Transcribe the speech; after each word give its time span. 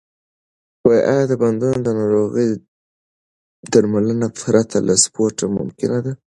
آیا 1.11 1.23
د 1.29 1.33
بندونو 1.41 1.89
ناروغي 1.99 2.47
درملنه 3.71 4.27
پرته 4.39 4.77
له 4.87 4.93
سپورت 5.03 5.37
ممکنه 5.57 5.97
ده؟ 6.05 6.11